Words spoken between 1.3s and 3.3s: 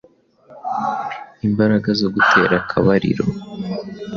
imbaraga zo gutera akabariro.